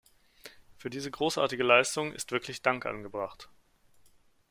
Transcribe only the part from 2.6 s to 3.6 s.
Dank angebracht.